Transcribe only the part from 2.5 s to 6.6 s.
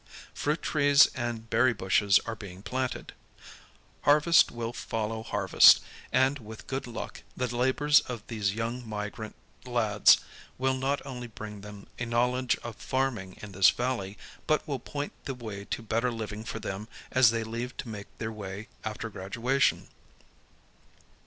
planted. Ffarvest \\ill follow harvest, and,